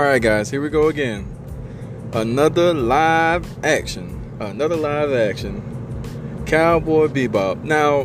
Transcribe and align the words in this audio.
Alright, 0.00 0.22
guys, 0.22 0.48
here 0.48 0.62
we 0.62 0.70
go 0.70 0.88
again. 0.88 1.28
Another 2.14 2.72
live 2.72 3.62
action. 3.62 4.34
Another 4.40 4.74
live 4.74 5.12
action. 5.12 6.42
Cowboy 6.46 7.08
Bebop. 7.08 7.62
Now, 7.64 8.04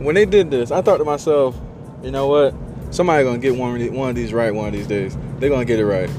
when 0.00 0.16
they 0.16 0.26
did 0.26 0.50
this, 0.50 0.72
I 0.72 0.82
thought 0.82 0.96
to 0.96 1.04
myself, 1.04 1.56
you 2.02 2.10
know 2.10 2.26
what? 2.26 2.56
Somebody 2.90 3.22
gonna 3.22 3.38
get 3.38 3.54
one 3.54 3.74
of 3.74 3.78
these, 3.78 3.92
one 3.92 4.08
of 4.08 4.16
these 4.16 4.32
right 4.32 4.52
one 4.52 4.66
of 4.66 4.72
these 4.72 4.88
days. 4.88 5.16
They're 5.38 5.48
gonna 5.48 5.64
get 5.64 5.78
it 5.78 5.86
right. 5.86 6.10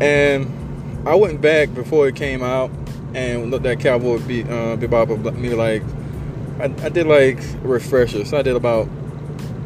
And 0.00 1.06
I 1.06 1.14
went 1.14 1.40
back 1.40 1.72
before 1.72 2.08
it 2.08 2.16
came 2.16 2.42
out 2.42 2.72
and 3.14 3.52
looked 3.52 3.64
at 3.64 3.78
Cowboy 3.78 4.18
Be- 4.26 4.42
uh, 4.42 4.76
Bebop. 4.76 5.36
Me 5.36 5.50
like, 5.50 5.84
I, 6.58 6.64
I 6.84 6.88
did 6.88 7.06
like 7.06 7.38
a 7.38 7.68
refresher. 7.68 8.24
So 8.24 8.38
I 8.38 8.42
did 8.42 8.56
about 8.56 8.88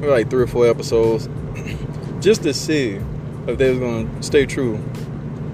maybe 0.00 0.08
like 0.08 0.28
three 0.28 0.42
or 0.42 0.46
four 0.46 0.68
episodes 0.68 1.30
just 2.20 2.42
to 2.42 2.52
see 2.52 3.00
if 3.46 3.58
they 3.58 3.70
was 3.70 3.78
gonna 3.78 4.22
stay 4.22 4.46
true 4.46 4.82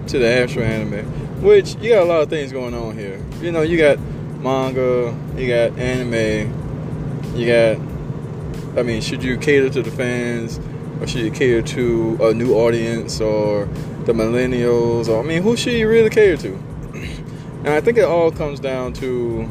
to 0.09 0.19
the 0.19 0.27
actual 0.27 0.62
anime. 0.62 1.06
Which 1.42 1.77
you 1.77 1.91
got 1.91 2.02
a 2.02 2.06
lot 2.06 2.23
of 2.23 2.30
things 2.30 2.52
going 2.52 2.74
on 2.74 2.97
here. 2.97 3.24
You 3.41 3.52
know, 3.52 3.62
you 3.62 3.78
got 3.78 3.98
manga, 4.41 5.16
you 5.37 5.48
got 5.48 5.78
anime, 5.78 7.37
you 7.37 7.47
got 7.47 8.78
I 8.78 8.83
mean, 8.83 9.01
should 9.01 9.23
you 9.23 9.37
cater 9.37 9.70
to 9.70 9.83
the 9.83 9.91
fans 9.91 10.61
or 11.01 11.06
should 11.06 11.23
you 11.23 11.30
cater 11.30 11.62
to 11.62 12.19
a 12.20 12.34
new 12.34 12.55
audience 12.55 13.20
or 13.20 13.66
the 14.05 14.12
millennials 14.12 15.09
or 15.09 15.20
I 15.20 15.27
mean 15.27 15.42
who 15.42 15.56
should 15.56 15.75
you 15.75 15.89
really 15.89 16.11
cater 16.11 16.36
to? 16.36 16.62
And 17.59 17.70
I 17.70 17.80
think 17.80 17.98
it 17.98 18.05
all 18.05 18.30
comes 18.30 18.61
down 18.61 18.92
to 18.95 19.48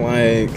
like 0.00 0.50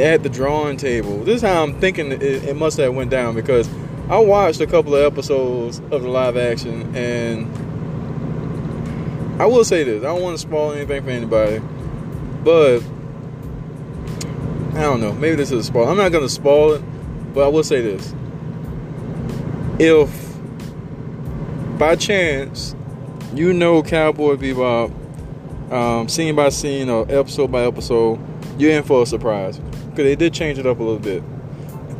at 0.00 0.22
the 0.22 0.28
drawing 0.28 0.76
table. 0.76 1.18
This 1.18 1.36
is 1.36 1.42
how 1.42 1.62
I'm 1.62 1.78
thinking 1.80 2.12
it, 2.12 2.22
it 2.22 2.56
must 2.56 2.78
have 2.78 2.94
went 2.94 3.10
down 3.10 3.34
because 3.34 3.68
I 4.08 4.18
watched 4.18 4.60
a 4.60 4.66
couple 4.66 4.94
of 4.94 5.12
episodes 5.12 5.78
of 5.90 6.02
the 6.02 6.08
live 6.08 6.36
action 6.36 6.94
and 6.94 7.50
I 9.40 9.46
will 9.46 9.64
say 9.64 9.82
this, 9.84 10.02
I 10.02 10.06
don't 10.06 10.22
want 10.22 10.36
to 10.36 10.42
spoil 10.42 10.72
anything 10.72 11.02
for 11.02 11.10
anybody, 11.10 11.60
but 12.44 12.82
I 14.74 14.82
don't 14.82 15.00
know. 15.00 15.12
Maybe 15.12 15.36
this 15.36 15.50
is 15.52 15.58
a 15.60 15.64
spoil. 15.64 15.88
I'm 15.88 15.96
not 15.96 16.12
gonna 16.12 16.28
spoil 16.28 16.74
it, 16.74 16.82
but 17.34 17.44
I 17.44 17.48
will 17.48 17.64
say 17.64 17.82
this: 17.82 18.14
if 19.78 20.38
by 21.78 21.96
chance 21.96 22.74
you 23.34 23.52
know 23.52 23.82
Cowboy 23.82 24.36
Bebop, 24.36 24.92
um, 25.72 26.08
scene 26.08 26.34
by 26.36 26.48
scene 26.48 26.88
or 26.88 27.04
episode 27.10 27.52
by 27.52 27.64
episode, 27.64 28.18
you're 28.58 28.72
in 28.72 28.82
for 28.82 29.02
a 29.02 29.06
surprise 29.06 29.58
because 29.58 30.04
they 30.04 30.16
did 30.16 30.32
change 30.32 30.58
it 30.58 30.66
up 30.66 30.78
a 30.78 30.82
little 30.82 30.98
bit. 30.98 31.22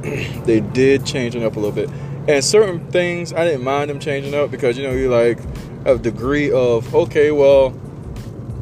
they 0.44 0.60
did 0.60 1.06
change 1.06 1.34
it 1.34 1.42
up 1.42 1.56
a 1.56 1.60
little 1.60 1.74
bit, 1.74 1.90
and 2.28 2.44
certain 2.44 2.90
things 2.90 3.32
I 3.32 3.44
didn't 3.44 3.64
mind 3.64 3.90
them 3.90 4.00
changing 4.00 4.34
up 4.34 4.50
because 4.50 4.76
you 4.76 4.84
know 4.84 4.92
you 4.92 5.10
like 5.10 5.38
a 5.84 5.98
degree 5.98 6.50
of 6.50 6.94
okay, 6.94 7.30
well, 7.30 7.70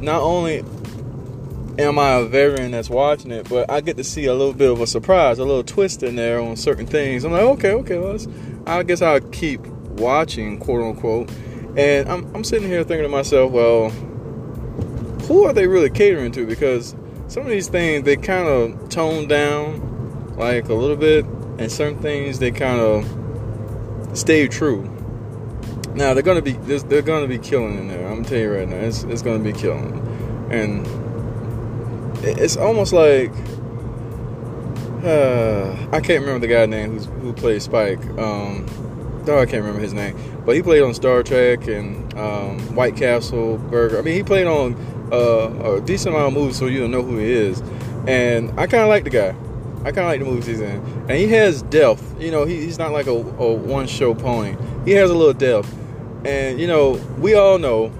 not 0.01 0.23
only 0.23 0.65
am 1.79 1.99
I 1.99 2.13
a 2.13 2.25
veteran 2.25 2.73
that's 2.73 2.91
watching 2.91 3.31
it, 3.31 3.49
but 3.49 3.71
I 3.71 3.81
get 3.81 3.97
to 3.97 4.05
see 4.05 4.27
a 4.27 4.35
little 4.35 4.53
bit 4.53 4.71
of 4.71 4.81
a 4.81 4.87
surprise, 4.87 5.39
a 5.39 5.45
little 5.45 5.65
twist 5.65 6.03
in 6.03 6.17
there 6.17 6.41
on 6.41 6.57
certain 6.57 6.87
things. 6.87 7.25
I'm 7.25 7.33
like, 7.33 7.43
okay, 7.43 7.73
okay, 7.73 7.99
well, 7.99 8.19
I 8.67 8.83
guess 8.83 9.03
I'll 9.03 9.21
keep 9.21 9.67
watching, 9.67 10.59
quote 10.59 10.83
unquote. 10.83 11.31
And 11.77 12.09
I'm, 12.09 12.35
I'm 12.35 12.45
sitting 12.45 12.69
here 12.69 12.83
thinking 12.85 13.05
to 13.05 13.09
myself, 13.09 13.53
well, 13.53 13.91
who 15.27 15.45
are 15.45 15.53
they 15.53 15.67
really 15.67 15.91
catering 15.91 16.33
to? 16.33 16.47
Because 16.47 16.97
some 17.29 17.45
of 17.45 17.49
these 17.49 17.69
things 17.69 18.05
they 18.05 18.17
kind 18.17 18.49
of 18.49 18.89
tone 18.89 19.29
down 19.29 19.90
like 20.41 20.69
a 20.69 20.75
little 20.75 20.97
bit, 20.97 21.25
and 21.59 21.71
certain 21.71 21.99
things 22.01 22.39
they 22.39 22.51
kind 22.51 22.81
of 22.81 24.19
stay 24.19 24.49
true. 24.49 24.83
Now 25.95 26.15
they're 26.15 26.23
gonna 26.23 26.43
be 26.43 26.53
they're 26.53 27.03
gonna 27.03 27.29
be 27.29 27.39
killing 27.39 27.79
in 27.79 27.89
there. 27.89 28.07
I'm 28.07 28.17
gonna 28.17 28.29
tell 28.29 28.39
you 28.39 28.53
right 28.53 28.69
now, 28.69 28.77
it's 28.77 29.05
it's 29.05 29.23
gonna 29.23 29.45
be 29.45 29.53
killing, 29.53 30.49
and 30.51 30.87
it's 32.25 32.57
almost 32.57 32.93
like 32.93 33.33
uh, 35.05 35.89
I 35.93 36.01
can't 36.01 36.21
remember 36.21 36.41
the 36.41 36.53
guy 36.53 36.67
name 36.67 36.93
who's, 36.93 37.07
who 37.07 37.33
played 37.33 37.63
Spike. 37.63 38.05
Um, 38.19 38.67
I 39.23 39.47
can't 39.47 39.63
remember 39.63 39.81
his 39.81 39.93
name, 39.93 40.19
but 40.45 40.57
he 40.57 40.63
played 40.63 40.83
on 40.83 40.93
Star 40.93 41.23
Trek 41.23 41.69
and 41.69 42.13
um, 42.19 42.59
White 42.75 42.97
Castle 42.97 43.59
Burger. 43.59 43.99
I 43.99 44.03
mean, 44.03 44.15
he 44.15 44.25
played 44.25 44.49
on 44.49 44.75
uh, 45.13 45.77
a 45.77 45.81
decent 45.81 46.15
amount 46.15 46.29
of 46.29 46.41
movies, 46.41 46.57
so 46.59 46.67
you 46.67 46.81
don't 46.81 46.91
know 46.91 47.03
who 47.03 47.19
he 47.19 47.31
is. 47.31 47.61
And 48.09 48.51
I 48.59 48.67
kind 48.67 48.83
of 48.83 48.89
like 48.89 49.05
the 49.05 49.11
guy. 49.11 49.37
I 49.81 49.93
kind 49.93 49.99
of 49.99 50.07
like 50.07 50.21
the 50.21 50.27
movies 50.27 50.47
he's 50.47 50.61
in, 50.61 50.81
and 51.09 51.13
he 51.13 51.29
has 51.29 51.63
depth. 51.63 52.21
You 52.21 52.31
know, 52.31 52.45
he, 52.45 52.57
he's 52.57 52.79
not 52.79 52.93
like 52.93 53.07
a, 53.07 53.13
a 53.13 53.53
one-show 53.53 54.15
pony. 54.15 54.57
He 54.85 54.93
has 54.93 55.11
a 55.11 55.15
little 55.15 55.33
depth, 55.33 55.75
and 56.25 56.61
you 56.61 56.67
know, 56.67 56.93
we 57.19 57.35
all 57.35 57.59
know 57.59 57.93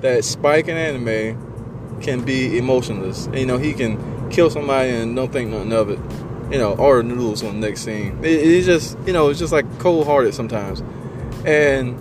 that 0.00 0.24
Spike 0.24 0.68
in 0.68 0.76
anime 0.76 2.00
can 2.00 2.24
be 2.24 2.58
emotionless. 2.58 3.28
You 3.32 3.46
know, 3.46 3.58
he 3.58 3.72
can 3.72 4.30
kill 4.30 4.50
somebody 4.50 4.90
and 4.90 5.14
don't 5.14 5.32
think 5.32 5.50
nothing 5.50 5.72
of 5.72 5.90
it. 5.90 5.98
You 6.52 6.58
know, 6.58 6.74
order 6.74 7.02
noodles 7.02 7.42
on 7.42 7.60
the 7.60 7.66
next 7.66 7.82
scene. 7.82 8.18
It, 8.22 8.32
it's 8.32 8.66
just, 8.66 8.98
you 9.06 9.12
know, 9.12 9.28
it's 9.30 9.38
just 9.38 9.52
like 9.52 9.66
cold 9.78 10.06
hearted 10.06 10.34
sometimes. 10.34 10.82
And 11.46 11.96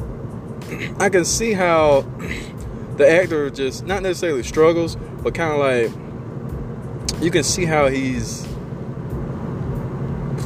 I 1.00 1.10
can 1.10 1.24
see 1.24 1.54
how 1.54 2.02
the 2.98 3.10
actor 3.10 3.50
just 3.50 3.86
not 3.86 4.04
necessarily 4.04 4.44
struggles, 4.44 4.98
but 5.22 5.34
kind 5.34 5.54
of 5.54 5.60
like 5.60 7.24
you 7.24 7.32
can 7.32 7.44
see 7.44 7.66
how 7.66 7.88
he's 7.88 8.46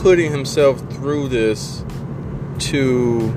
putting 0.02 0.32
himself 0.32 0.80
through 0.94 1.28
this 1.28 1.84
to 2.60 3.34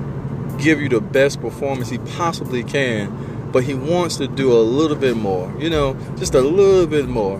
give 0.59 0.81
you 0.81 0.89
the 0.89 1.01
best 1.01 1.41
performance 1.41 1.89
he 1.89 1.97
possibly 1.99 2.63
can 2.63 3.31
but 3.51 3.63
he 3.63 3.73
wants 3.73 4.17
to 4.17 4.27
do 4.27 4.51
a 4.53 4.61
little 4.61 4.95
bit 4.95 5.17
more, 5.17 5.53
you 5.59 5.69
know, 5.69 5.93
just 6.17 6.33
a 6.35 6.41
little 6.41 6.87
bit 6.87 7.07
more. 7.07 7.37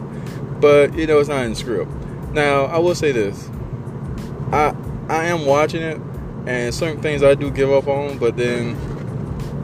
But 0.59 0.93
you 0.95 1.07
know, 1.07 1.19
it's 1.19 1.29
not 1.29 1.43
in 1.43 1.51
the 1.51 1.55
script. 1.55 1.91
Now, 2.33 2.65
I 2.65 2.77
will 2.79 2.95
say 2.95 3.11
this: 3.11 3.49
I 4.51 4.75
I 5.09 5.25
am 5.25 5.45
watching 5.45 5.81
it, 5.81 5.99
and 6.45 6.73
certain 6.73 7.01
things 7.01 7.23
I 7.23 7.35
do 7.35 7.49
give 7.49 7.71
up 7.71 7.87
on, 7.87 8.17
but 8.17 8.37
then 8.37 8.77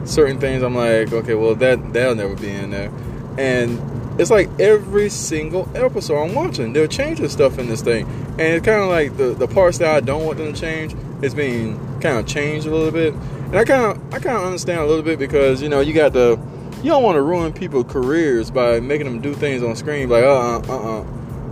certain 0.06 0.40
things 0.40 0.62
I'm 0.62 0.74
like, 0.74 1.12
okay, 1.12 1.34
well 1.34 1.54
that 1.56 1.92
that'll 1.92 2.14
never 2.14 2.34
be 2.34 2.50
in 2.50 2.70
there, 2.70 2.90
and 3.38 3.80
it's 4.20 4.30
like 4.30 4.48
every 4.58 5.10
single 5.10 5.68
episode 5.74 6.20
I'm 6.22 6.34
watching, 6.34 6.72
they're 6.72 6.88
changing 6.88 7.28
stuff 7.28 7.58
in 7.58 7.68
this 7.68 7.82
thing, 7.82 8.06
and 8.38 8.54
it's 8.54 8.64
kind 8.64 8.80
of 8.80 8.88
like 8.88 9.16
the 9.16 9.34
the 9.34 9.48
parts 9.48 9.78
that 9.78 9.92
I 9.92 10.00
don't 10.00 10.24
want 10.24 10.38
them 10.38 10.52
to 10.52 10.58
change 10.60 10.94
is 11.22 11.34
being 11.34 11.76
kind 12.00 12.18
of 12.18 12.26
changed 12.26 12.66
a 12.68 12.70
little 12.70 12.92
bit. 12.92 13.12
And 13.12 13.56
I 13.56 13.64
kind 13.64 13.84
of 13.84 14.14
I 14.14 14.20
kind 14.20 14.36
of 14.36 14.44
understand 14.44 14.80
a 14.80 14.86
little 14.86 15.02
bit 15.02 15.18
because 15.18 15.60
you 15.60 15.68
know 15.68 15.80
you 15.80 15.92
got 15.92 16.12
the 16.12 16.38
you 16.78 16.90
don't 16.90 17.02
want 17.02 17.16
to 17.16 17.22
ruin 17.22 17.52
people's 17.52 17.92
careers 17.92 18.52
by 18.52 18.78
making 18.78 19.06
them 19.06 19.20
do 19.20 19.34
things 19.34 19.64
on 19.64 19.74
screen 19.74 20.08
like 20.08 20.22
uh 20.22 20.60
uh 20.60 20.62
uh 20.68 21.04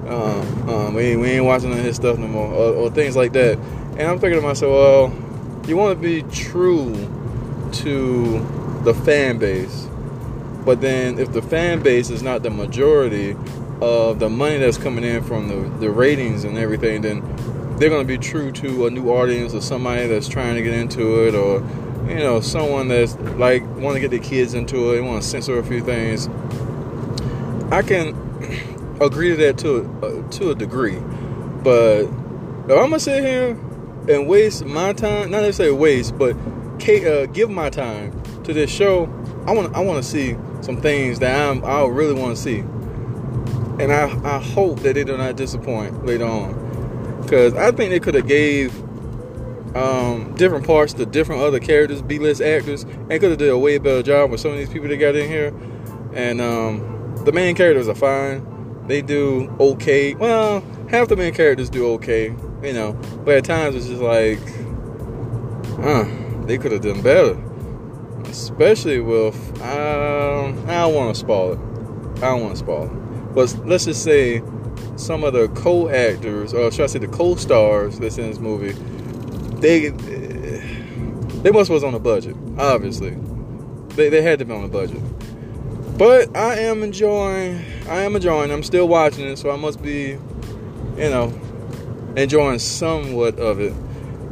uh, 0.06 0.88
uh 0.88 0.90
we 0.92 1.02
ain't, 1.02 1.20
we 1.20 1.28
ain't 1.30 1.44
watching 1.44 1.72
his 1.72 1.96
stuff 1.96 2.16
no 2.18 2.28
more 2.28 2.46
or, 2.46 2.74
or 2.74 2.90
things 2.90 3.16
like 3.16 3.32
that. 3.32 3.58
And 3.98 4.02
I'm 4.02 4.20
thinking 4.20 4.40
to 4.40 4.46
myself, 4.46 4.70
well, 4.70 5.66
you 5.66 5.76
want 5.76 6.00
to 6.00 6.02
be 6.02 6.22
true 6.30 6.94
to 7.72 8.38
the 8.84 8.94
fan 8.94 9.38
base, 9.38 9.88
but 10.64 10.80
then 10.80 11.18
if 11.18 11.32
the 11.32 11.42
fan 11.42 11.82
base 11.82 12.10
is 12.10 12.22
not 12.22 12.44
the 12.44 12.50
majority 12.50 13.34
of 13.80 14.18
the 14.18 14.28
money 14.28 14.58
that's 14.58 14.78
coming 14.78 15.04
in 15.04 15.22
from 15.22 15.48
the, 15.48 15.78
the 15.78 15.90
ratings 15.90 16.44
and 16.44 16.56
everything, 16.56 17.02
then 17.02 17.20
they're 17.78 17.90
going 17.90 18.06
to 18.06 18.08
be 18.08 18.18
true 18.18 18.50
to 18.52 18.86
a 18.86 18.90
new 18.90 19.10
audience 19.10 19.54
or 19.54 19.60
somebody 19.60 20.06
that's 20.06 20.28
trying 20.28 20.54
to 20.54 20.62
get 20.62 20.74
into 20.74 21.26
it 21.26 21.34
or 21.34 21.60
you 22.08 22.16
know, 22.16 22.40
someone 22.40 22.88
that's 22.88 23.16
like 23.36 23.62
want 23.76 23.94
to 23.94 24.00
get 24.00 24.10
the 24.10 24.18
kids 24.18 24.54
into 24.54 24.90
it, 24.90 24.94
they 24.94 25.00
want 25.00 25.22
to 25.22 25.28
censor 25.28 25.58
a 25.58 25.64
few 25.64 25.82
things, 25.82 26.28
I 27.72 27.82
can 27.82 28.14
agree 29.00 29.30
to 29.30 29.36
that 29.36 29.58
to 29.58 29.84
uh, 30.02 30.30
to 30.32 30.50
a 30.50 30.54
degree. 30.54 30.98
But 31.62 32.02
if 32.02 32.70
I'm 32.70 32.90
gonna 32.90 33.00
sit 33.00 33.24
here 33.24 33.50
and 34.08 34.28
waste 34.28 34.64
my 34.64 34.92
time, 34.92 35.30
not 35.30 35.40
necessarily 35.40 35.76
waste, 35.76 36.16
but 36.16 36.36
uh, 36.36 37.26
give 37.26 37.50
my 37.50 37.70
time 37.70 38.22
to 38.44 38.52
this 38.52 38.70
show, 38.70 39.04
I 39.46 39.52
want 39.52 39.74
I 39.74 39.80
want 39.80 40.02
to 40.02 40.08
see 40.08 40.36
some 40.60 40.80
things 40.80 41.18
that 41.18 41.50
I'm 41.50 41.64
I 41.64 41.84
really 41.86 42.14
want 42.14 42.36
to 42.36 42.42
see, 42.42 42.62
and 43.78 43.92
I 43.92 44.04
I 44.24 44.38
hope 44.40 44.80
that 44.80 44.94
they 44.94 45.04
do 45.04 45.16
not 45.16 45.36
disappoint 45.36 46.06
later 46.06 46.24
on, 46.24 47.20
because 47.22 47.54
I 47.54 47.70
think 47.72 47.90
they 47.90 48.00
could 48.00 48.14
have 48.14 48.26
gave 48.26 48.74
um, 49.76 50.34
different 50.36 50.66
parts 50.66 50.94
to 50.94 51.04
different 51.04 51.42
other 51.42 51.60
characters, 51.60 52.00
B-list 52.00 52.40
actors, 52.40 52.84
and 52.84 53.10
could 53.10 53.30
have 53.30 53.38
did 53.38 53.50
a 53.50 53.58
way 53.58 53.78
better 53.78 54.02
job 54.02 54.30
with 54.30 54.40
some 54.40 54.52
of 54.52 54.56
these 54.56 54.70
people 54.70 54.88
that 54.88 54.96
got 54.96 55.14
in 55.14 55.28
here. 55.28 55.54
And 56.14 56.40
um, 56.40 57.14
the 57.24 57.32
main 57.32 57.54
characters 57.54 57.88
are 57.88 57.94
fine; 57.94 58.86
they 58.86 59.02
do 59.02 59.54
okay. 59.60 60.14
Well, 60.14 60.62
half 60.88 61.08
the 61.08 61.16
main 61.16 61.34
characters 61.34 61.68
do 61.68 61.86
okay, 61.94 62.34
you 62.62 62.72
know. 62.72 62.94
But 63.24 63.36
at 63.36 63.44
times 63.44 63.74
it's 63.74 63.86
just 63.86 64.00
like, 64.00 64.38
huh, 65.82 66.06
they 66.46 66.56
could 66.56 66.72
have 66.72 66.80
done 66.80 67.02
better. 67.02 67.42
Especially 68.24 68.98
with, 69.00 69.36
um, 69.62 70.58
I 70.68 70.80
don't 70.80 70.94
want 70.94 71.14
to 71.14 71.20
spoil 71.20 71.52
it. 71.52 71.58
I 72.18 72.28
don't 72.30 72.42
want 72.42 72.54
to 72.54 72.58
spoil 72.58 72.84
it. 72.84 73.05
But 73.36 73.56
let's 73.64 73.84
just 73.84 74.02
say 74.02 74.42
some 74.96 75.22
of 75.22 75.34
the 75.34 75.46
co-actors, 75.48 76.52
or 76.52 76.72
should 76.72 76.84
I 76.84 76.86
say 76.86 76.98
the 76.98 77.06
co-stars 77.06 78.00
that's 78.00 78.18
in 78.18 78.28
this 78.28 78.40
movie 78.40 78.72
they 79.60 79.90
They 81.42 81.50
must 81.50 81.70
was 81.70 81.84
on 81.84 81.94
a 81.94 81.98
budget, 81.98 82.34
obviously. 82.58 83.16
They 83.90 84.08
they 84.08 84.22
had 84.22 84.40
to 84.40 84.44
be 84.44 84.52
on 84.52 84.64
a 84.64 84.68
budget. 84.68 85.00
But 85.96 86.36
I 86.36 86.60
am 86.60 86.82
enjoying. 86.82 87.64
I 87.88 88.02
am 88.02 88.16
enjoying. 88.16 88.50
I'm 88.50 88.62
still 88.62 88.88
watching 88.88 89.26
it, 89.26 89.38
so 89.38 89.50
I 89.50 89.56
must 89.56 89.80
be, 89.80 90.18
you 90.96 91.10
know, 91.10 91.32
enjoying 92.16 92.58
somewhat 92.58 93.38
of 93.38 93.60
it. 93.60 93.74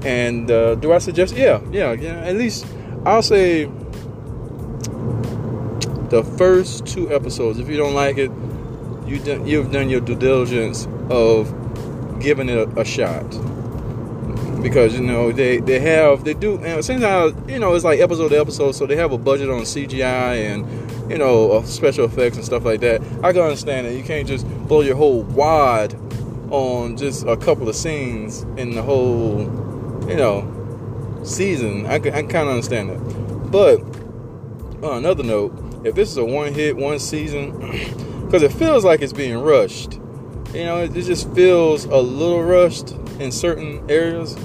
And 0.04 0.50
uh, 0.50 0.74
do 0.74 0.92
I 0.92 0.98
suggest? 0.98 1.36
Yeah, 1.36 1.60
yeah, 1.70 1.92
yeah. 1.92 2.16
At 2.20 2.36
least 2.36 2.66
I'll 3.06 3.22
say 3.22 3.66
the 6.10 6.24
first 6.36 6.86
two 6.86 7.14
episodes. 7.14 7.58
If 7.58 7.68
you 7.68 7.76
don't 7.76 7.94
like 7.94 8.18
it, 8.18 8.30
you 9.06 9.18
done, 9.18 9.46
you've 9.46 9.72
done 9.72 9.90
your 9.90 10.00
due 10.00 10.16
diligence 10.16 10.86
of 11.10 11.52
giving 12.20 12.48
it 12.48 12.56
a, 12.56 12.80
a 12.80 12.84
shot. 12.84 13.24
Because 14.62 14.94
you 14.94 15.02
know 15.02 15.30
they 15.30 15.58
they 15.58 15.78
have 15.80 16.24
they 16.24 16.32
do 16.32 16.56
and 16.64 16.82
sometimes 16.82 17.34
you 17.50 17.58
know 17.58 17.74
it's 17.74 17.84
like 17.84 18.00
episode 18.00 18.30
to 18.30 18.40
episode 18.40 18.72
so 18.72 18.86
they 18.86 18.96
have 18.96 19.12
a 19.12 19.18
budget 19.18 19.50
on 19.50 19.60
cgi 19.60 20.00
and 20.02 21.10
you 21.10 21.18
know 21.18 21.52
uh, 21.52 21.62
special 21.64 22.06
effects 22.06 22.36
and 22.36 22.46
stuff 22.46 22.64
like 22.64 22.80
that. 22.80 23.02
I 23.22 23.32
can 23.32 23.42
understand 23.42 23.86
that 23.86 23.94
you 23.94 24.02
can't 24.02 24.26
just 24.26 24.48
blow 24.66 24.80
your 24.80 24.96
whole 24.96 25.22
wad 25.22 25.94
on 26.50 26.96
just 26.96 27.26
a 27.26 27.36
couple 27.36 27.68
of 27.68 27.76
scenes 27.76 28.42
in 28.56 28.74
the 28.74 28.82
whole 28.82 29.40
you 30.08 30.16
know 30.16 31.20
season. 31.24 31.84
I 31.84 31.98
can, 31.98 32.14
I 32.14 32.22
kind 32.22 32.48
of 32.48 32.54
understand 32.54 32.88
that. 32.88 33.50
But 33.50 33.80
on 34.82 34.98
another 34.98 35.22
note 35.22 35.52
if 35.84 35.94
this 35.94 36.10
is 36.10 36.16
a 36.16 36.24
one 36.24 36.54
hit 36.54 36.76
one 36.76 36.98
season 36.98 37.52
because 38.34 38.52
it 38.52 38.58
feels 38.58 38.84
like 38.84 39.00
it's 39.00 39.12
being 39.12 39.38
rushed 39.38 39.94
you 40.52 40.64
know 40.64 40.82
it, 40.82 40.96
it 40.96 41.02
just 41.02 41.32
feels 41.34 41.84
a 41.84 41.96
little 41.96 42.42
rushed 42.42 42.90
in 43.20 43.30
certain 43.30 43.88
areas 43.88 44.36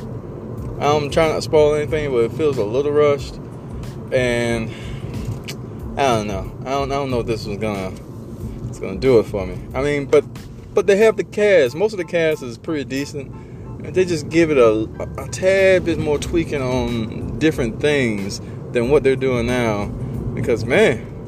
I'm 0.81 1.09
trying 1.09 1.31
not 1.31 1.35
to 1.35 1.41
spoil 1.41 1.75
anything, 1.75 2.09
but 2.09 2.19
it 2.19 2.31
feels 2.31 2.57
a 2.57 2.63
little 2.63 2.93
rushed, 2.93 3.35
and 4.13 4.71
I 5.97 6.07
don't 6.07 6.27
know. 6.27 6.57
I 6.61 6.69
don't. 6.69 6.91
I 6.91 6.95
don't 6.95 7.11
know 7.11 7.19
if 7.19 7.27
this 7.27 7.45
was 7.45 7.57
gonna. 7.57 7.91
It's 8.69 8.79
gonna 8.79 8.97
do 8.97 9.19
it 9.19 9.23
for 9.23 9.45
me. 9.45 9.59
I 9.73 9.81
mean, 9.81 10.05
but 10.05 10.23
but 10.73 10.87
they 10.87 10.95
have 10.97 11.17
the 11.17 11.25
cast. 11.25 11.75
Most 11.75 11.91
of 11.91 11.97
the 11.97 12.05
cast 12.05 12.43
is 12.43 12.57
pretty 12.57 12.85
decent. 12.85 13.29
And 13.83 13.93
they 13.93 14.05
just 14.05 14.29
give 14.29 14.51
it 14.51 14.57
a, 14.57 14.89
a 15.17 15.27
tad 15.29 15.83
bit 15.83 15.99
more 15.99 16.17
tweaking 16.17 16.61
on 16.61 17.39
different 17.39 17.81
things 17.81 18.39
than 18.71 18.89
what 18.89 19.03
they're 19.03 19.17
doing 19.17 19.47
now. 19.47 19.87
Because 20.33 20.63
man, 20.63 21.18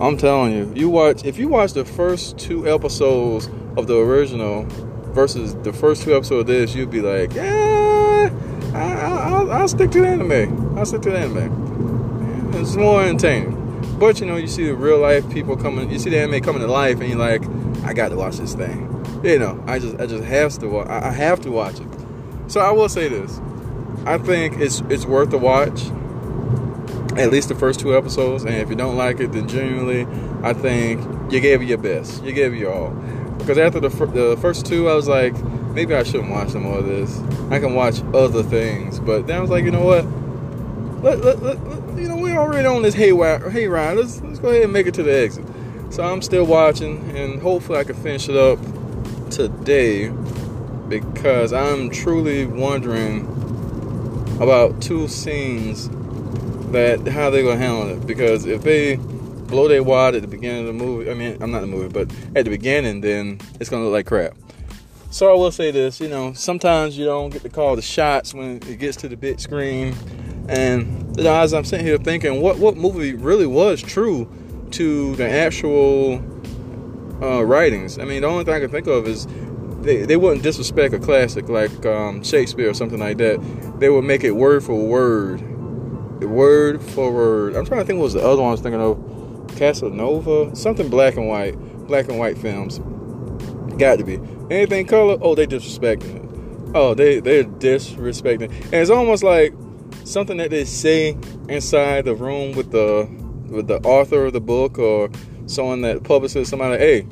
I'm 0.00 0.16
telling 0.16 0.52
you, 0.52 0.72
you 0.76 0.88
watch 0.88 1.24
if 1.24 1.38
you 1.38 1.48
watch 1.48 1.72
the 1.72 1.84
first 1.84 2.38
two 2.38 2.72
episodes 2.72 3.48
of 3.76 3.88
the 3.88 3.96
original 3.96 4.64
versus 5.12 5.56
the 5.56 5.72
first 5.72 6.04
two 6.04 6.14
episodes 6.14 6.42
of 6.42 6.46
this, 6.46 6.74
you'd 6.74 6.90
be 6.90 7.00
like, 7.00 7.34
yeah, 7.34 8.30
I, 8.74 9.42
will 9.42 9.50
I'll 9.50 9.66
stick 9.66 9.90
to 9.90 10.00
the 10.00 10.06
anime. 10.06 10.78
I'll 10.78 10.86
stick 10.86 11.02
to 11.02 11.10
the 11.10 11.18
anime. 11.18 12.54
It's 12.54 12.76
more 12.76 13.02
entertaining. 13.02 13.56
But 13.98 14.20
you 14.20 14.26
know, 14.26 14.36
you 14.36 14.46
see 14.46 14.66
the 14.66 14.74
real 14.76 14.98
life 14.98 15.28
people 15.32 15.56
coming, 15.56 15.90
you 15.90 15.98
see 15.98 16.10
the 16.10 16.20
anime 16.20 16.42
coming 16.42 16.62
to 16.62 16.68
life, 16.68 17.00
and 17.00 17.08
you're 17.08 17.18
like, 17.18 17.42
I 17.82 17.92
got 17.92 18.10
to 18.10 18.16
watch 18.16 18.36
this 18.36 18.54
thing. 18.54 18.84
You 19.24 19.40
know, 19.40 19.62
I 19.66 19.80
just, 19.80 19.98
I 19.98 20.06
just 20.06 20.22
have 20.22 20.56
to, 20.58 20.68
watch. 20.68 20.88
I 20.88 21.10
have 21.10 21.40
to 21.40 21.50
watch 21.50 21.80
it. 21.80 21.88
So 22.46 22.60
I 22.60 22.70
will 22.70 22.88
say 22.88 23.08
this: 23.08 23.40
I 24.06 24.18
think 24.18 24.58
it's, 24.58 24.80
it's 24.88 25.06
worth 25.06 25.30
the 25.30 25.38
watch. 25.38 25.90
At 27.18 27.32
least 27.32 27.48
the 27.48 27.54
first 27.54 27.80
two 27.80 27.96
episodes, 27.96 28.44
and 28.44 28.54
if 28.54 28.70
you 28.70 28.76
don't 28.76 28.96
like 28.96 29.18
it, 29.18 29.32
then 29.32 29.48
genuinely, 29.48 30.06
I 30.42 30.52
think 30.52 31.02
you 31.32 31.40
gave 31.40 31.60
it 31.60 31.64
your 31.64 31.78
best. 31.78 32.22
You 32.22 32.32
gave 32.32 32.52
it 32.52 32.58
your 32.58 32.72
all. 32.72 32.90
Because 33.38 33.58
after 33.58 33.80
the, 33.80 33.88
the 33.88 34.38
first 34.40 34.66
two, 34.66 34.88
I 34.88 34.94
was 34.94 35.08
like, 35.08 35.34
maybe 35.72 35.94
I 35.94 36.04
shouldn't 36.04 36.30
watch 36.30 36.50
some 36.50 36.62
more 36.62 36.78
of 36.78 36.86
this. 36.86 37.18
I 37.50 37.58
can 37.58 37.74
watch 37.74 38.02
other 38.14 38.42
things. 38.42 39.00
But 39.00 39.26
then 39.26 39.38
I 39.38 39.40
was 39.40 39.50
like, 39.50 39.64
you 39.64 39.70
know 39.70 39.84
what? 39.84 40.04
Let, 41.02 41.24
let, 41.24 41.42
let, 41.42 41.98
you 41.98 42.08
know, 42.08 42.16
we're 42.16 42.36
already 42.36 42.66
on 42.66 42.82
this 42.82 42.94
haywire, 42.94 43.40
hayride. 43.40 43.96
Let's, 43.96 44.20
let's 44.20 44.38
go 44.38 44.50
ahead 44.50 44.64
and 44.64 44.72
make 44.72 44.86
it 44.86 44.94
to 44.94 45.02
the 45.02 45.16
exit. 45.16 45.44
So 45.90 46.04
I'm 46.04 46.22
still 46.22 46.44
watching, 46.44 47.16
and 47.16 47.40
hopefully 47.40 47.78
I 47.78 47.84
can 47.84 47.96
finish 47.96 48.28
it 48.28 48.36
up 48.36 48.58
today 49.30 50.10
because 50.88 51.52
I'm 51.52 51.90
truly 51.90 52.46
wondering 52.46 53.26
about 54.40 54.80
two 54.80 55.08
scenes 55.08 55.88
that 56.72 57.06
how 57.08 57.30
they're 57.30 57.42
gonna 57.42 57.56
handle 57.56 57.88
it. 57.90 58.06
Because 58.06 58.46
if 58.46 58.62
they 58.62 58.98
blow 59.48 59.66
their 59.66 59.82
wad 59.82 60.14
at 60.14 60.22
the 60.22 60.28
beginning 60.28 60.60
of 60.60 60.66
the 60.66 60.72
movie. 60.72 61.10
I 61.10 61.14
mean, 61.14 61.42
I'm 61.42 61.50
not 61.50 61.60
the 61.60 61.66
movie, 61.66 61.88
but 61.88 62.10
at 62.36 62.44
the 62.44 62.50
beginning, 62.50 63.00
then 63.00 63.40
it's 63.58 63.68
gonna 63.68 63.84
look 63.84 63.92
like 63.92 64.06
crap. 64.06 64.34
So 65.10 65.30
I 65.30 65.34
will 65.34 65.50
say 65.50 65.70
this, 65.70 66.00
you 66.00 66.08
know, 66.08 66.34
sometimes 66.34 66.96
you 66.98 67.06
don't 67.06 67.30
get 67.30 67.42
to 67.42 67.48
call 67.48 67.74
the 67.74 67.82
shots 67.82 68.34
when 68.34 68.56
it 68.56 68.78
gets 68.78 68.96
to 68.98 69.08
the 69.08 69.16
big 69.16 69.40
screen. 69.40 69.94
And 70.48 71.16
you 71.16 71.24
know, 71.24 71.34
as 71.34 71.54
I'm 71.54 71.64
sitting 71.64 71.84
here 71.84 71.98
thinking, 71.98 72.40
what 72.40 72.58
what 72.58 72.76
movie 72.76 73.14
really 73.14 73.46
was 73.46 73.82
true 73.82 74.30
to 74.72 75.16
the 75.16 75.28
actual 75.28 76.16
uh, 77.22 77.42
writings? 77.42 77.98
I 77.98 78.04
mean, 78.04 78.20
the 78.22 78.28
only 78.28 78.44
thing 78.44 78.54
I 78.54 78.60
can 78.60 78.70
think 78.70 78.86
of 78.86 79.08
is 79.08 79.26
they, 79.80 80.04
they 80.04 80.16
wouldn't 80.16 80.42
disrespect 80.42 80.92
a 80.92 80.98
classic 80.98 81.48
like 81.48 81.86
um, 81.86 82.22
Shakespeare 82.22 82.68
or 82.68 82.74
something 82.74 82.98
like 82.98 83.16
that. 83.16 83.40
They 83.80 83.88
would 83.88 84.04
make 84.04 84.24
it 84.24 84.32
word 84.32 84.62
for 84.62 84.74
word, 84.74 85.40
word 86.26 86.82
for 86.82 87.12
word. 87.12 87.56
I'm 87.56 87.64
trying 87.64 87.80
to 87.80 87.86
think 87.86 87.98
what 87.98 88.04
was 88.04 88.14
the 88.14 88.26
other 88.26 88.42
one 88.42 88.48
I 88.48 88.52
was 88.52 88.60
thinking 88.60 88.80
of. 88.80 89.56
Casanova, 89.56 90.54
something 90.54 90.88
black 90.88 91.16
and 91.16 91.28
white, 91.28 91.56
black 91.86 92.08
and 92.08 92.18
white 92.18 92.38
films. 92.38 92.78
Got 93.78 93.98
to 93.98 94.04
be 94.04 94.20
anything 94.50 94.86
color. 94.86 95.18
Oh, 95.20 95.34
they 95.34 95.46
disrespecting 95.46 96.16
it. 96.16 96.74
Oh, 96.74 96.94
they 96.94 97.20
they're 97.20 97.44
disrespecting, 97.44 98.50
and 98.50 98.74
it's 98.74 98.90
almost 98.90 99.22
like 99.22 99.54
something 100.04 100.36
that 100.36 100.50
they 100.50 100.64
say 100.64 101.16
inside 101.48 102.04
the 102.04 102.14
room 102.14 102.54
with 102.54 102.72
the 102.72 103.08
with 103.48 103.68
the 103.68 103.78
author 103.80 104.26
of 104.26 104.32
the 104.32 104.40
book 104.40 104.78
or 104.78 105.08
someone 105.46 105.80
that 105.82 106.04
publishes 106.04 106.48
somebody. 106.48 106.78
Hey, 106.78 107.06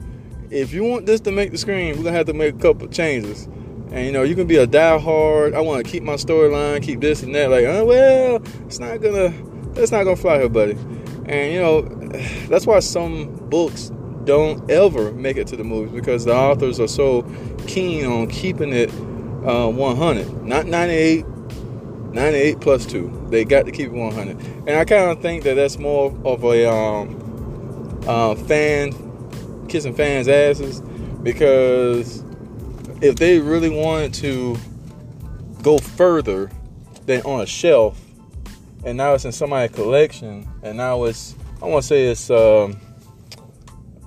if 0.51 0.73
you 0.73 0.85
want 0.85 1.07
this 1.07 1.21
to 1.23 1.33
make 1.33 1.53
the 1.53 1.59
screen, 1.59 1.97
we're 1.97 2.05
gonna 2.05 2.17
have 2.17 2.27
to 2.27 2.35
make 2.35 2.55
a 2.55 2.59
couple 2.59 2.87
changes. 2.89 3.49
And 3.91 4.05
you 4.05 4.13
know, 4.13 4.23
you 4.23 4.35
can 4.35 4.47
be 4.47 4.57
a 4.57 4.67
die-hard. 4.67 5.55
I 5.55 5.61
want 5.61 5.85
to 5.85 5.91
keep 5.91 6.03
my 6.03 6.15
storyline, 6.15 6.83
keep 6.83 7.01
this 7.01 7.23
and 7.23 7.35
that. 7.35 7.51
Like, 7.51 7.65
oh 7.67 7.85
well, 7.85 8.43
it's 8.67 8.79
not 8.79 9.01
gonna, 9.01 9.33
it's 9.81 9.93
not 9.93 10.05
gonna 10.05 10.17
fly 10.17 10.39
here, 10.39 10.49
buddy. 10.49 10.77
And 11.27 11.53
you 11.53 11.61
know, 11.61 11.83
that's 12.49 12.67
why 12.67 12.81
some 12.81 13.35
books 13.49 13.91
don't 14.25 14.69
ever 14.71 15.13
make 15.13 15.37
it 15.37 15.47
to 15.47 15.57
the 15.57 15.65
movies 15.65 15.93
because 15.93 16.25
the 16.25 16.35
authors 16.35 16.81
are 16.81 16.89
so 16.89 17.23
keen 17.67 18.05
on 18.05 18.27
keeping 18.27 18.73
it 18.73 18.91
uh, 19.47 19.69
100, 19.71 20.43
not 20.43 20.67
98, 20.67 21.25
98 21.27 22.61
plus 22.61 22.87
two. 22.87 23.27
They 23.31 23.45
got 23.45 23.67
to 23.67 23.73
keep 23.73 23.87
it 23.87 23.93
100, 23.93 24.37
and 24.67 24.71
I 24.71 24.85
kind 24.85 25.11
of 25.11 25.23
think 25.23 25.45
that 25.45 25.55
that's 25.55 25.79
more 25.79 26.17
of 26.25 26.43
a 26.43 26.69
um, 26.69 28.03
uh, 28.07 28.35
fan 28.35 28.93
kissing 29.69 29.95
fans' 29.95 30.29
asses 30.29 30.81
because 31.23 32.23
if 33.01 33.17
they 33.17 33.39
really 33.39 33.71
wanted 33.71 34.15
to 34.15 34.57
go 35.63 35.79
further 35.79 36.51
than 37.07 37.23
on 37.23 37.41
a 37.41 37.47
shelf, 37.47 38.01
and 38.85 38.97
now 38.97 39.15
it's 39.15 39.25
in 39.25 39.33
somebody's 39.33 39.75
collection, 39.75 40.49
and 40.63 40.77
now 40.77 41.05
it's 41.05 41.35
I 41.63 41.67
want 41.67 41.83
to 41.83 41.89
say 41.89 42.07
it's 42.07 42.31
um, 42.31 42.81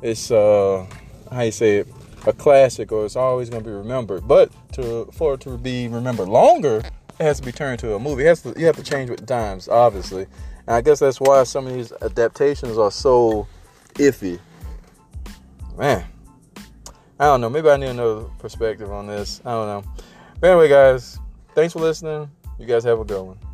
it's 0.02 0.32
uh, 0.32 0.86
how 1.32 1.42
you 1.42 1.52
say 1.52 1.78
it, 1.78 1.88
a 2.26 2.34
classic, 2.34 2.92
or 2.92 3.06
it's 3.06 3.16
always 3.16 3.50
going 3.50 3.64
to 3.64 3.70
be 3.70 3.76
remembered. 3.76 4.28
But 4.28 4.52
to 4.74 5.10
for 5.14 5.34
it 5.34 5.42
to 5.42 5.58
be 5.58 5.88
remembered 5.88 6.30
longer, 6.30 6.78
it 6.78 7.24
has 7.24 7.40
to 7.40 7.46
be 7.46 7.52
turned 7.52 7.82
into 7.82 7.96
a 7.96 8.00
movie. 8.00 8.24
It 8.24 8.28
has 8.28 8.42
to, 8.44 8.54
you 8.58 8.66
have 8.66 8.78
to 8.78 8.84
change 8.84 9.10
with 9.10 9.26
times, 9.28 9.68
obviously. 9.68 10.28
And 10.68 10.76
I 10.76 10.82
guess 10.82 11.00
that's 11.00 11.20
why 11.20 11.44
some 11.44 11.68
of 11.68 11.74
these 11.74 11.92
adaptations 12.02 12.78
are 12.78 12.92
so 12.92 13.48
iffy. 13.96 14.40
Man, 15.78 16.06
I 17.20 17.26
don't 17.26 17.42
know. 17.42 17.50
Maybe 17.50 17.70
I 17.70 17.76
need 17.76 17.90
another 17.90 18.24
perspective 18.40 18.92
on 18.92 19.08
this. 19.08 19.42
I 19.44 19.52
don't 19.52 19.68
know. 19.68 19.92
But 20.40 20.52
anyway, 20.52 20.70
guys, 20.70 21.20
thanks 21.54 21.74
for 21.74 21.80
listening. 21.80 22.32
You 22.58 22.66
guys 22.66 22.86
have 22.86 23.00
a 23.00 23.06
good 23.06 23.22
one. 23.22 23.49